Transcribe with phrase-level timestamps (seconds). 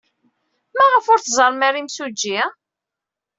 [0.77, 2.39] Maɣef ur tẓerrem ara imsujji?